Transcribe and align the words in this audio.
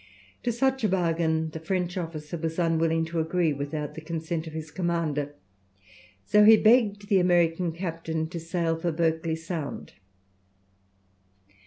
To 0.41 0.51
such 0.51 0.83
a 0.83 0.89
bargain 0.89 1.51
the 1.51 1.59
French 1.59 1.95
officer 1.95 2.35
was 2.35 2.57
unwilling 2.57 3.05
to 3.05 3.19
agree 3.19 3.53
without 3.53 3.93
the 3.93 4.01
consent 4.01 4.47
of 4.47 4.53
his 4.53 4.71
commander; 4.71 5.35
so 6.25 6.43
he 6.43 6.57
begged 6.57 7.07
the 7.07 7.19
American 7.19 7.71
captain 7.71 8.27
to 8.29 8.39
sail 8.39 8.75
for 8.75 8.91
Berkeley 8.91 9.35
Sound. 9.35 9.93